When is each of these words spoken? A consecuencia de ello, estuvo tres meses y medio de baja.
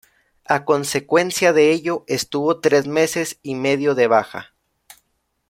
A 0.47 0.65
consecuencia 0.65 1.53
de 1.53 1.71
ello, 1.71 2.05
estuvo 2.07 2.59
tres 2.59 2.87
meses 2.87 3.37
y 3.43 3.53
medio 3.53 3.93
de 3.93 4.07
baja. 4.07 4.55